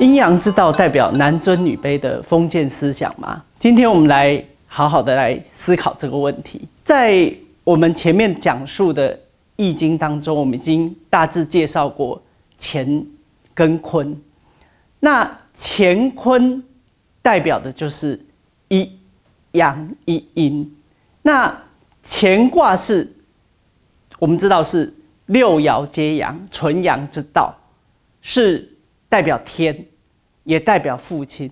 [0.00, 3.40] 阴阳之道代表男尊女卑的封建思想吗？
[3.60, 6.66] 今天我们来好好的来思考这个问题。
[6.82, 7.32] 在
[7.62, 9.14] 我们前面讲述的
[9.54, 12.20] 《易经》当中，我们已经大致介绍过
[12.58, 13.06] 乾
[13.54, 14.20] 跟坤。
[14.98, 16.62] 那乾坤
[17.22, 18.18] 代表的就是
[18.68, 18.90] 一
[19.52, 20.76] 阳一阴。
[21.22, 21.56] 那
[22.02, 23.10] 乾卦是，
[24.18, 24.92] 我们知道是
[25.26, 27.54] 六爻皆阳，纯阳之道，
[28.20, 28.73] 是
[29.14, 29.86] 代表天，
[30.42, 31.48] 也代表父亲。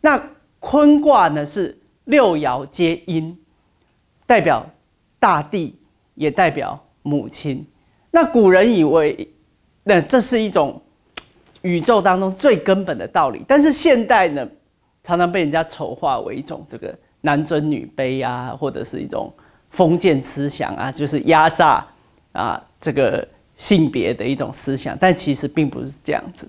[0.00, 0.20] 那
[0.58, 3.38] 坤卦呢是六爻皆阴，
[4.26, 4.68] 代表
[5.20, 5.78] 大地，
[6.16, 7.64] 也代表母亲。
[8.10, 9.32] 那古人以为，
[9.84, 10.82] 那这是一种
[11.62, 14.48] 宇宙当中最根本的道理，但是现代呢，
[15.04, 16.92] 常常被人家丑化为一种这个。
[17.20, 19.32] 男尊女卑啊，或者是一种
[19.70, 21.84] 封建思想啊，就是压榨
[22.32, 23.26] 啊这个
[23.56, 26.48] 性别的一种思想，但其实并不是这样子。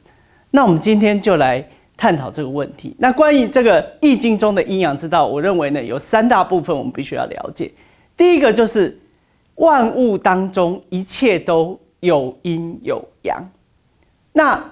[0.52, 2.96] 那我们今天就来探讨这个问题。
[3.00, 7.72] 那关于这个《易经》中的阴阳之道，我认为呢有三大部分我们必须要了解。
[8.16, 9.00] 第一个就是
[9.56, 13.44] 万物当中一切都有阴有阳。
[14.32, 14.64] 那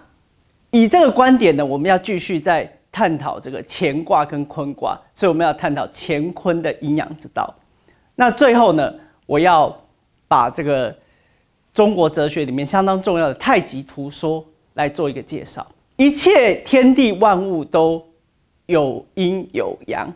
[0.71, 2.71] 以这个观点呢，我们要继续在。
[2.89, 7.53] 探讨这个乾卦跟坤卦，所以我们要探讨乾坤的阴阳之道。
[8.15, 8.91] 那最后呢，
[9.27, 9.77] 我要
[10.27, 10.95] 把这个
[11.75, 14.43] 中国哲学里面相当重要的太极图说
[14.77, 15.67] 来做一个介绍。
[15.97, 18.01] 一切天地万物都
[18.67, 20.11] 有阴有阳，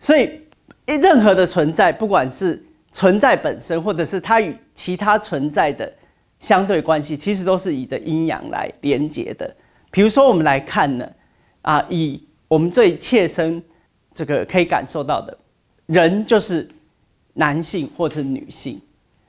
[0.00, 0.40] 所以
[0.86, 5.92] 任何的存在，不管是存在本身，或者是它与其他存在的
[6.40, 9.54] 相对关系，其实都是以着阴阳来连接的。
[9.90, 11.06] 比如说，我们来看呢，
[11.62, 13.62] 啊，以我们最切身，
[14.14, 15.36] 这个可以感受到的，
[15.86, 16.66] 人就是
[17.34, 18.80] 男性或者是女性，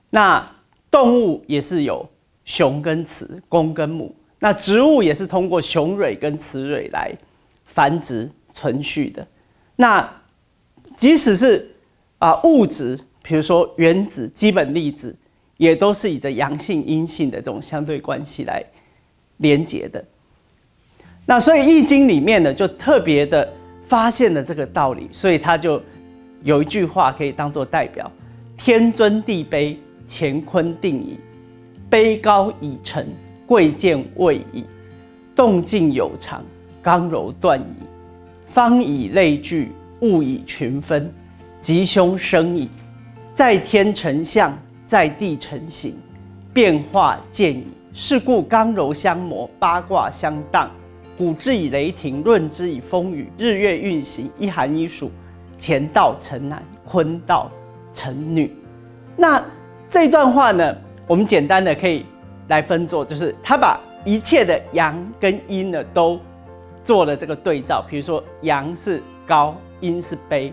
[0.09, 0.49] 那
[0.89, 2.07] 动物也是有
[2.45, 7.11] 雄跟雌、公跟母，那植物也是通过雄蕊跟雌蕊来
[7.65, 9.25] 繁殖存续的。
[9.75, 10.07] 那
[10.95, 11.69] 即使是
[12.19, 15.15] 啊物质，比如说原子、基本粒子，
[15.57, 18.63] 也都是以着阳性、阴性的这种相对关系来
[19.37, 20.03] 连接的。
[21.25, 23.51] 那所以《易经》里面呢，就特别的
[23.87, 25.81] 发现了这个道理，所以他就
[26.43, 28.09] 有一句话可以当做代表：
[28.57, 29.75] 天尊地卑，
[30.07, 31.17] 乾坤定矣；
[31.91, 33.05] 卑高以成，
[33.47, 34.63] 贵贱位矣；
[35.33, 36.43] 动静有常，
[36.81, 37.63] 刚柔断矣；
[38.53, 39.71] 方以类聚，
[40.01, 41.11] 物以群分，
[41.61, 42.67] 吉凶生矣。
[43.33, 44.51] 在天成象，
[44.85, 45.95] 在地成形，
[46.53, 47.63] 变化见矣。
[47.93, 50.69] 是故刚柔相磨，八卦相当。
[51.17, 55.09] 古之以雷霆，论之以风雨，日月运行，一寒一暑，
[55.59, 57.49] 乾道成男，坤道
[57.93, 58.53] 成女。
[59.15, 59.41] 那
[59.89, 60.75] 这段话呢，
[61.07, 62.05] 我们简单的可以
[62.47, 66.19] 来分作，就是他把一切的阳跟阴呢都
[66.83, 67.83] 做了这个对照。
[67.89, 70.51] 比如说，阳是高，阴是卑；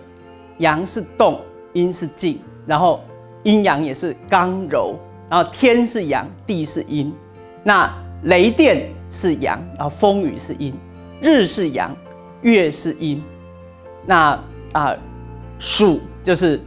[0.58, 1.40] 阳是动，
[1.72, 3.00] 阴是静；然后
[3.42, 4.94] 阴阳也是刚柔；
[5.28, 7.12] 然后天是阳，地是阴。
[7.62, 7.92] 那
[8.24, 8.88] 雷电。
[9.10, 10.74] 是阳，然后风雨是阴，
[11.20, 11.94] 日是阳，
[12.42, 13.22] 月是阴，
[14.04, 14.36] 那
[14.72, 14.92] 啊，
[15.56, 16.60] 暑就是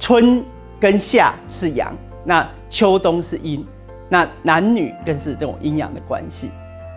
[0.00, 0.44] 春
[0.80, 3.64] 跟夏是阳，那秋冬是阴，
[4.12, 6.50] 那男女更是这种阴阳的关系。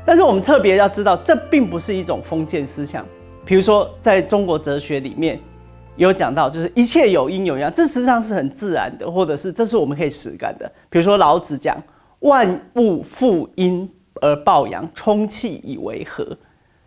[0.06, 3.06] 但是我们特别要知道，这并不是一种封建思想。
[3.46, 5.40] 比如说，在中国哲学里面
[5.96, 10.70] 有讲到，就是一切有阴有阳，这实际上是很自然的，或者是这是我们可以实感的。
[10.90, 11.82] 比如说老子讲
[12.20, 13.90] 万物负阴。
[14.22, 16.26] 而抱阳，充气以为和。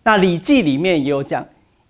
[0.02, 1.46] 那《礼记》里面也有讲，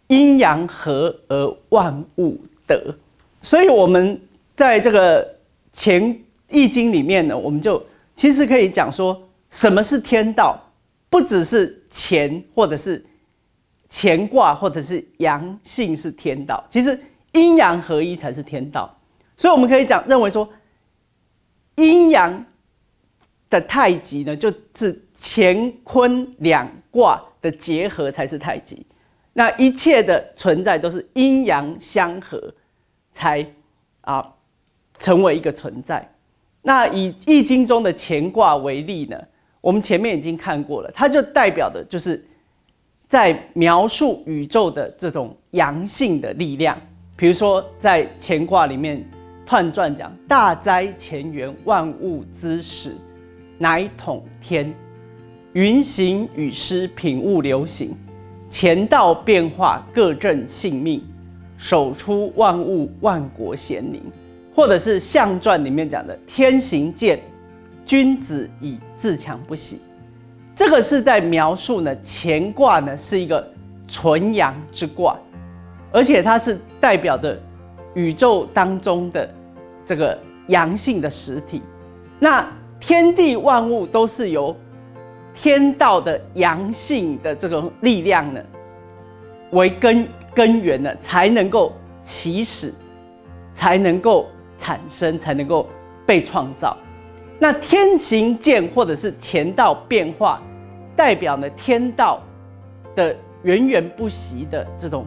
[0.08, 2.92] 阴阳和而万物得。
[3.40, 4.20] 所以，我们
[4.56, 5.24] 在这个
[5.72, 7.80] 《前易经》里面呢，我们就
[8.18, 10.60] 其实可以讲说，什么是天道？
[11.08, 13.06] 不只是乾，或者是
[13.88, 16.62] 乾卦，或者是阳性是天道。
[16.68, 16.98] 其实
[17.32, 18.92] 阴阳合一才是天道。
[19.36, 20.48] 所以，我们可以讲认为说，
[21.76, 22.44] 阴阳
[23.48, 25.04] 的太极呢，就是。
[25.20, 28.86] 乾坤两卦的结合才是太极，
[29.32, 32.54] 那一切的存在都是阴阳相合，
[33.12, 33.44] 才
[34.02, 34.36] 啊
[34.96, 36.08] 成为一个存在。
[36.68, 39.16] 那以易经中的乾卦为例呢，
[39.62, 42.22] 我们前面已经看过了，它就代表的就是
[43.08, 46.78] 在描述宇宙的这种阳性的力量。
[47.16, 49.02] 比如说在乾卦里面，
[49.46, 52.94] 彖传讲大哉乾元，万物之始，
[53.56, 54.70] 乃统天。
[55.54, 57.96] 云行雨施，品物流行，
[58.52, 61.02] 乾道变化，各正性命，
[61.56, 64.02] 守出万物，万国咸宁。
[64.58, 67.20] 或者是象传里面讲的“天行健，
[67.86, 69.80] 君子以自强不息”。
[70.52, 73.48] 这个是在描述呢，乾卦呢是一个
[73.86, 75.16] 纯阳之卦，
[75.92, 77.40] 而且它是代表的
[77.94, 79.30] 宇宙当中的
[79.86, 80.18] 这个
[80.48, 81.62] 阳性的实体。
[82.18, 82.44] 那
[82.80, 84.56] 天地万物都是由
[85.36, 88.40] 天道的阳性的这种力量呢
[89.52, 91.72] 为根根源呢，才能够
[92.02, 92.74] 起始，
[93.54, 94.26] 才能够
[94.58, 95.66] 产生，才能够
[96.04, 96.76] 被创造。
[97.38, 100.42] 那天行健或者是乾道变化，
[100.96, 102.20] 代表呢天道
[102.96, 105.06] 的源源不息的这种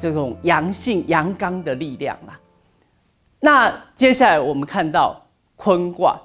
[0.00, 2.38] 这种阳性阳刚的力量啦。
[3.38, 5.24] 那接下来我们看到
[5.54, 6.20] 坤卦，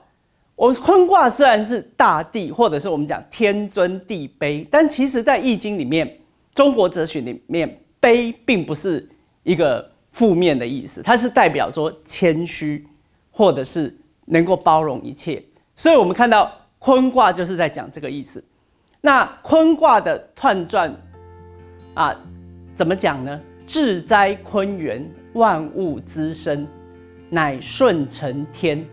[0.55, 6.19] 我们坤卦虽然是大地或者是我们讲天尊地卑，但其实在易经里面，
[6.55, 9.07] 中国哲学里面卑并不是
[9.43, 12.85] 一个负面的意思，它是代表说谦虚
[13.31, 13.97] 或者是。
[14.23, 15.43] 能够包容一切，
[15.75, 16.49] 所以我们看到
[16.79, 18.41] 坤卦就是在讲这个意思。
[19.01, 20.95] 那坤卦的彖传
[21.95, 22.15] 啊，
[22.73, 23.41] 怎么讲呢？
[23.67, 26.65] 至哉坤元，万物滋生，
[27.29, 28.85] 乃顺承天。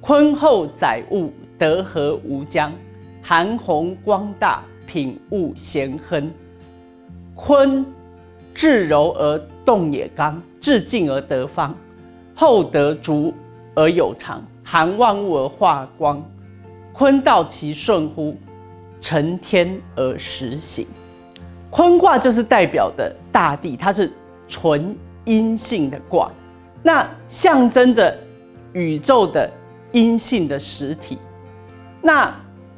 [0.00, 2.72] 坤厚载物，德和无疆。
[3.20, 6.30] 含弘光大，品物咸亨。
[7.34, 7.84] 坤
[8.54, 11.74] 至柔而动也刚，至静而得方，
[12.34, 13.32] 厚德足
[13.74, 14.42] 而有常。
[14.64, 16.22] 含万物而化光，
[16.92, 18.36] 坤道其顺乎？
[19.00, 20.86] 承天而实行。
[21.70, 24.12] 坤卦就是代表的大地，它是
[24.46, 24.94] 纯
[25.24, 26.30] 阴性的卦，
[26.82, 28.14] 那象征着
[28.72, 29.48] 宇宙的
[29.92, 31.16] 阴性的实体。
[32.02, 32.34] 那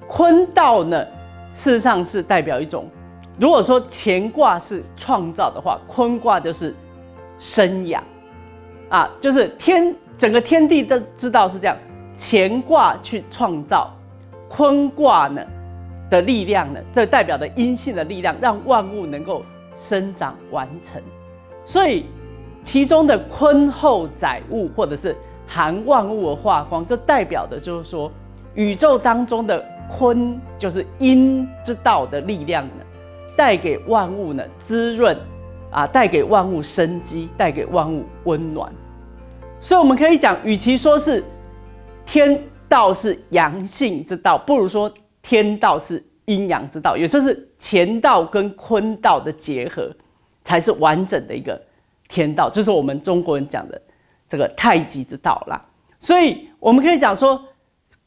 [0.06, 1.05] 坤道呢，
[1.55, 2.87] 事实上是代表一种，
[3.38, 6.75] 如果说乾卦是创造的话，坤卦就是
[7.41, 8.01] 生养
[8.89, 9.93] 啊，就是天。
[10.19, 11.75] 整个天地都知道是这样，
[12.19, 13.91] 乾卦去创造，
[14.51, 15.43] 坤卦呢
[16.11, 19.43] 的力量呢，这代表的阴性的力量，让万物能够
[19.75, 21.01] 生长完成。
[21.65, 22.05] 所以
[22.63, 25.17] 其中的坤厚载物，或者是
[25.47, 28.13] 含万物而化光，就代表的就是说，
[28.55, 32.85] 宇宙当中的坤就是阴之道的力量呢，
[33.35, 35.17] 带给万物呢滋润
[35.70, 38.72] 啊，带给万物生机，带给万物温暖。
[39.61, 41.22] 所以我们可以讲，与其说是
[42.05, 49.94] 天道是阳性之道，不如说天道是阴阳之道，也就是乾道跟坤道的结合，
[50.44, 51.61] 才是完整的一个
[52.08, 53.81] 天道，就是我们中国人讲的
[54.28, 55.62] 这个太极之道啦。
[55.99, 57.44] 所以我们可以讲说，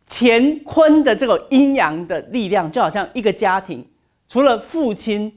[0.10, 3.88] 乾坤的这个阴阳的力量，就好像一个家庭，
[4.28, 5.32] 除了父亲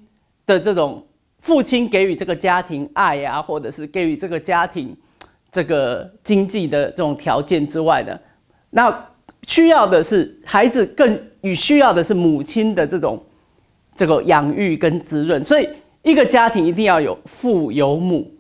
[0.47, 1.07] 的这种
[1.47, 4.95] 父亲给予这个家庭爱呀，或者是给予这个家庭。
[5.53, 8.21] 这个经济的这种条件之外的，
[8.69, 9.09] 那
[9.47, 13.25] 需要的是孩子更与需要的是母亲的这种
[13.95, 15.67] 这个养育跟滋润，所以
[16.03, 18.31] 一个家庭一定要有父有母，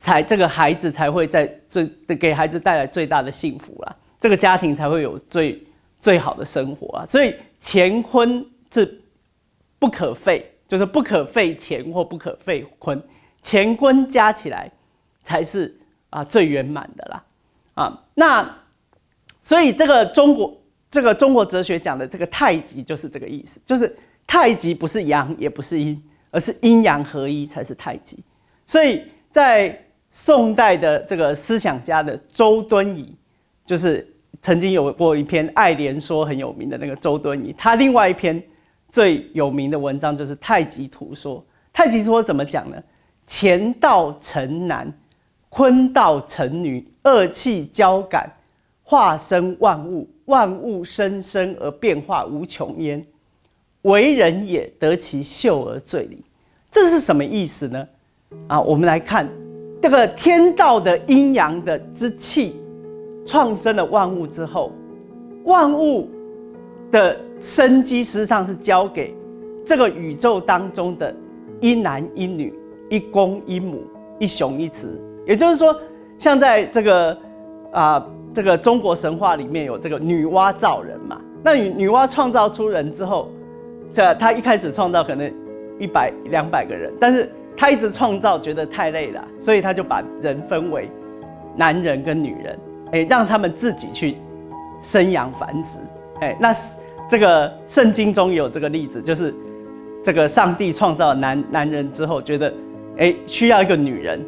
[0.00, 1.86] 才这个孩子才会在最
[2.16, 5.62] 给孩子带来最大的幸福啦，这个家庭才会有最
[6.00, 8.42] 最好的生活啊，所以乾坤
[8.72, 9.02] 是
[9.78, 13.02] 不可废，就是不可废乾或不可废坤，
[13.42, 14.70] 乾坤加起来
[15.22, 15.78] 才是。
[16.14, 17.24] 啊，最圆满的啦，
[17.74, 18.48] 啊，那
[19.42, 20.56] 所以这个中国
[20.88, 23.92] 这个中国哲学讲的这个太极就是这个意思，就是
[24.24, 26.00] 太极不是阳也不是阴，
[26.30, 28.22] 而是阴阳合一才是太极。
[28.64, 29.76] 所以在
[30.12, 33.12] 宋代的这个思想家的周敦颐，
[33.66, 34.08] 就是
[34.40, 38.40] 曾经有过一篇《爱莲说》很有名的那个周敦颐，他另外一篇
[38.94, 41.40] 最有名的文章就是《太极图说》。
[41.72, 42.80] 太极图说怎么讲呢？
[43.26, 44.94] 乾道成男。
[45.48, 48.32] 坤道成女，二气交感，
[48.84, 53.04] 化生万物，万物生生而变化无穷焉。
[53.82, 56.24] 为人也得其秀而最礼，
[56.70, 57.88] 这是什么意思呢？
[58.48, 59.28] 啊，我们来看
[59.82, 62.56] 这个天道的阴阳的之气，
[63.26, 64.72] 创生了万物之后，
[65.44, 66.08] 万物
[66.94, 69.12] 的生机实际上是交给
[69.66, 71.12] 这个宇宙当中的
[71.60, 72.54] 一男一女，
[72.88, 73.82] 一公一母，
[74.20, 74.86] 一雄一雌。
[75.26, 75.76] 也就是说，
[76.18, 77.18] 像在这个
[77.72, 81.20] 啊，这个中国神话里面有这个女娲造人嘛。
[81.42, 83.28] 那女女娲创造出人之后，
[83.92, 85.28] 这她一开始创造可能
[85.80, 90.88] 一百两百个人，但是她一直创造觉得太累了，所以她就把人分为
[91.56, 92.58] 男人跟女人，
[92.92, 94.16] 哎，让他们自己去
[94.80, 95.78] 生养繁殖。
[96.20, 96.54] 哎，那
[97.08, 99.34] 这个圣经中有这个例子，就是
[100.02, 102.52] 这个上帝创造男男人之后，觉得
[102.98, 104.20] 哎需要一个女人。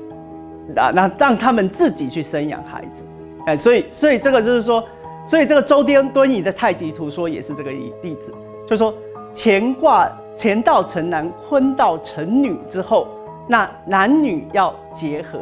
[0.75, 3.05] 啊，那让他们自己去生养孩子，
[3.47, 4.83] 哎，所以，所以这个就是说，
[5.25, 8.35] 所以这个周敦敦颐的太极图说也是这个例子，
[8.67, 8.93] 就是说，
[9.33, 13.07] 乾卦乾道成男，坤道成女之后，
[13.47, 15.39] 那男女要结合，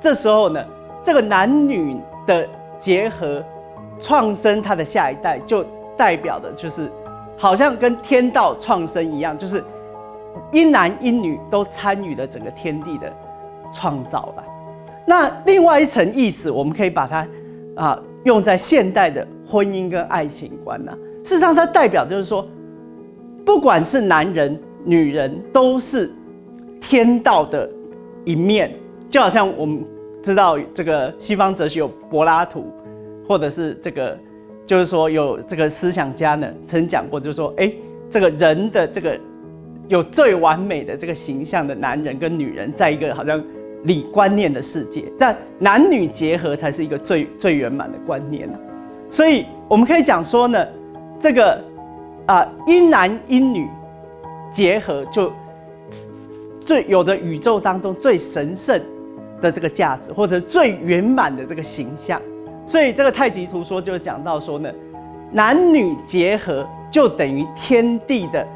[0.00, 0.60] 这时候呢，
[1.04, 1.96] 这个男女
[2.26, 2.44] 的
[2.80, 3.40] 结合，
[4.00, 5.64] 创生他的下一代，就
[5.98, 6.90] 代表的就是，
[7.36, 9.62] 好像跟天道创生一样，就是
[10.52, 13.12] 一男一女都参与了整个天地的
[13.74, 14.44] 创造了。
[15.04, 17.26] 那另外一层意思，我们可以把它
[17.74, 20.96] 啊用在现代的婚姻跟爱情观呢。
[21.24, 22.46] 事实上，它代表就是说，
[23.44, 26.10] 不管是男人、女人，都是
[26.80, 27.68] 天道的
[28.24, 28.72] 一面。
[29.10, 29.82] 就好像我们
[30.22, 32.70] 知道这个西方哲学有柏拉图，
[33.26, 34.18] 或者是这个，
[34.68, 37.72] 就是说有这个思想家呢曾讲过，就是说，哎，
[38.08, 39.18] 这个人的这个
[39.88, 43.42] 有最完美的这个形象的男人跟女人，在一个好像。
[43.84, 48.58] 理观念的世界，但男女结合才是一个最最圆满的观念呢。
[49.08, 50.66] 所以我们可以讲说呢，
[51.20, 51.62] 这个
[52.26, 53.68] 啊阴男阴女
[54.50, 55.32] 结合，就
[56.66, 58.80] 最有的宇宙当中最神圣
[59.40, 62.20] 的这个价值，或者最圆满的这个形象。
[62.68, 64.70] 所以这个太极图说就讲到说呢，
[65.32, 68.46] 男女结合就等于天地的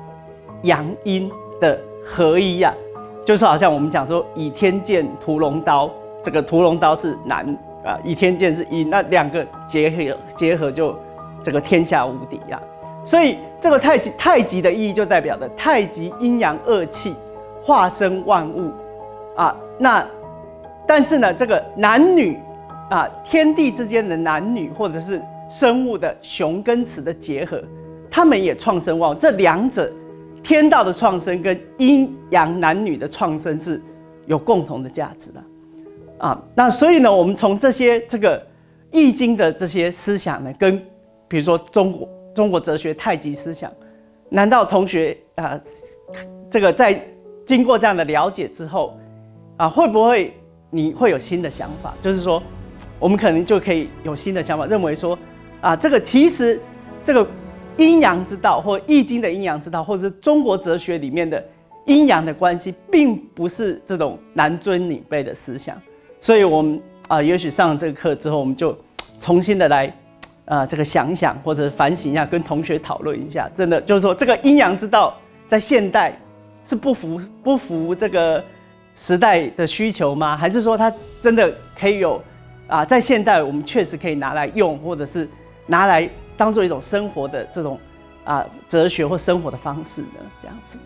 [0.64, 2.75] 阳阴的合一呀。
[3.25, 5.88] 就是好像我们讲说倚天剑屠龙刀，
[6.23, 7.47] 这个屠龙刀是男
[7.83, 10.95] 啊，倚天剑是阴，那两个结合结合就
[11.42, 12.61] 这个天下无敌呀。
[13.07, 17.16] 所以这个太极太极的意义就代表着太极阴阳二气
[17.64, 18.71] 化生万物
[19.37, 19.57] 啊。
[19.78, 20.07] 那
[20.87, 22.38] 但是呢，这个男女
[22.92, 27.62] 啊，天地之间的男女或者是生物的雄跟雌的结合，
[28.11, 29.90] 他们也创生万物，这两者。
[30.42, 33.80] 天道的创生跟阴阳男女的创生是
[34.26, 35.40] 有共同的价值的，
[36.18, 38.44] 啊，那所以呢，我们从这些这个
[38.90, 40.76] 易经的这些思想呢，跟
[41.28, 43.70] 比如说中国中国哲学太极思想，
[44.28, 45.61] 难道同学啊，
[46.50, 47.00] 这个在
[47.46, 48.99] 经过这样的了解之后，
[49.58, 50.34] 啊，会不会
[50.70, 51.94] 你会有新的想法？
[52.02, 52.42] 就是说，
[53.02, 55.18] 我们可能就可以有新的想法，认为说，
[55.61, 56.59] 啊，这个其实
[57.04, 57.26] 这个。
[57.78, 61.42] 阴阳之道，或易经的阴阳之道，或者是中国哲学里面的
[61.87, 65.75] 阴阳的关系，并不是这种男尊女卑的思想。
[66.21, 66.78] 所以，我们
[67.09, 68.76] 啊，也许上了这个课之后，我们就
[69.23, 69.90] 重新的来
[70.44, 73.50] 啊，这个想想或者反省一下，跟同学讨论一下。
[73.54, 75.16] 真的就是说，这个阴阳之道
[75.49, 76.14] 在现代
[76.66, 78.44] 是不符不符这个
[78.94, 80.37] 时代的需求吗？
[80.37, 80.92] 还是说它
[81.23, 82.23] 真的可以有
[82.73, 82.85] 啊？
[82.85, 85.29] 在现代，我们确实可以拿来用，或者是
[85.67, 86.09] 拿来。
[86.35, 87.79] 当做一种生活的这种
[88.25, 90.79] 啊哲学或生活的方式呢，这样子。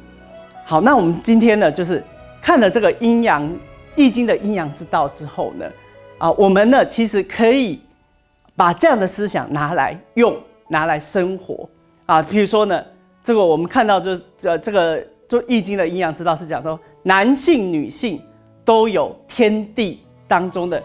[0.66, 2.02] 好，那我们今天呢，就是
[2.42, 3.48] 看了这个阴阳
[3.94, 5.64] 易经的阴阳之道之后呢，
[6.18, 7.80] 啊，我们呢其实可以
[8.54, 10.36] 把这样的思想拿来用，
[10.68, 11.66] 拿来生活
[12.04, 12.20] 啊。
[12.20, 12.84] 比如说呢，
[13.22, 18.20] 这个我们看到就这这个做易经的阴阳之道是讲说，男性女性
[18.64, 20.82] 都有天地当中的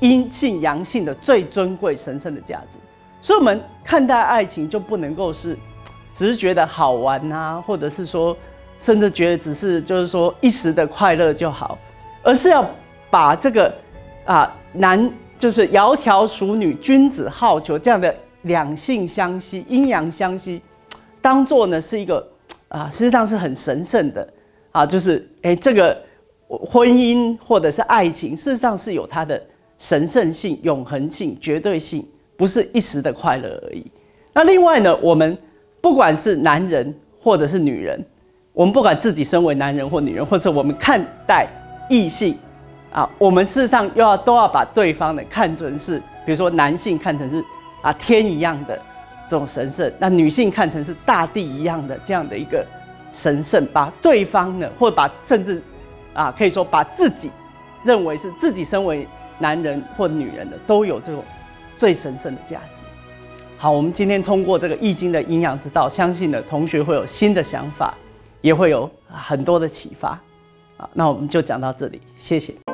[0.00, 2.78] 阴性阳性的最尊贵神圣的价值。
[3.20, 5.56] 所以，我们看待爱情就不能够是，
[6.14, 8.36] 只是觉得好玩啊，或者是说，
[8.80, 11.76] 甚至觉得只是就是说一时的快乐就好，
[12.22, 12.64] 而是要
[13.10, 13.74] 把这个
[14.24, 20.62] 啊男就是窈窕淑女，君子好逑这样的两性相吸、阴阳相吸，
[21.20, 22.26] 当做呢是一个
[22.68, 24.26] 啊，实际上是很神圣的
[24.70, 26.00] 啊，就是哎这个
[26.48, 29.42] 婚姻或者是爱情，事实上是有它的
[29.78, 32.06] 神圣性、永恒性、绝对性。
[32.36, 33.84] 不是一时的快乐而已。
[34.32, 35.36] 那另外呢，我们
[35.80, 38.00] 不管是男人或者是女人，
[38.52, 41.48] 我们不管自己身为男人或女人，或者我们看待
[41.90, 42.38] 异性
[42.92, 47.44] 啊，我们事实上又要都要把对方呢看成是，比如说男性看成是
[47.82, 48.80] 啊天一样的
[49.28, 52.64] 这种神圣，那女性看成是大地一样的这样的一个
[53.12, 55.60] 神圣，把对方呢，或把甚至
[56.14, 57.32] 啊可以说把自己
[57.82, 59.04] 认为是自己身为
[59.38, 61.22] 男人或女人的，都有这种。
[61.78, 62.82] 最神圣的价值。
[63.56, 67.94] 好，我们今天通过这个易经的阴阳之道，相信呢同学会有新的想法，
[68.40, 70.20] 也会有很多的启发。
[70.76, 72.67] 啊，那我们就讲到这里，谢谢。